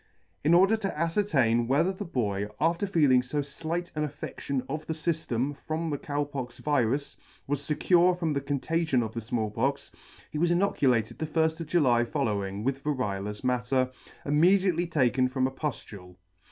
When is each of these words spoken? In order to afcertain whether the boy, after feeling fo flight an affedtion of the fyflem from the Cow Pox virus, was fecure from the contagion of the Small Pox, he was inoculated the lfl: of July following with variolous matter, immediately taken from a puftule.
In 0.43 0.55
order 0.55 0.77
to 0.77 0.89
afcertain 0.89 1.67
whether 1.67 1.93
the 1.93 2.05
boy, 2.05 2.47
after 2.59 2.87
feeling 2.87 3.21
fo 3.21 3.43
flight 3.43 3.91
an 3.93 4.01
affedtion 4.03 4.65
of 4.67 4.87
the 4.87 4.95
fyflem 4.95 5.55
from 5.67 5.91
the 5.91 5.99
Cow 5.99 6.23
Pox 6.23 6.57
virus, 6.57 7.17
was 7.45 7.59
fecure 7.69 8.17
from 8.17 8.33
the 8.33 8.41
contagion 8.41 9.03
of 9.03 9.13
the 9.13 9.21
Small 9.21 9.51
Pox, 9.51 9.91
he 10.31 10.39
was 10.39 10.49
inoculated 10.49 11.19
the 11.19 11.27
lfl: 11.27 11.59
of 11.59 11.67
July 11.67 12.03
following 12.03 12.63
with 12.63 12.83
variolous 12.83 13.43
matter, 13.43 13.91
immediately 14.25 14.87
taken 14.87 15.29
from 15.29 15.45
a 15.45 15.51
puftule. 15.51 16.15